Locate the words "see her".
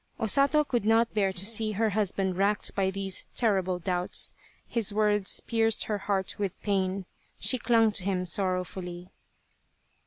1.45-1.91